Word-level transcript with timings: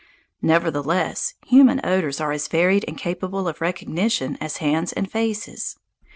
Nevertheless, 0.41 1.35
human 1.45 1.79
odours 1.83 2.19
are 2.19 2.31
as 2.31 2.47
varied 2.47 2.83
and 2.87 2.97
capable 2.97 3.47
of 3.47 3.61
recognition 3.61 4.35
as 4.41 4.57
hands 4.57 4.91
and 4.91 5.11
faces. 5.11 5.77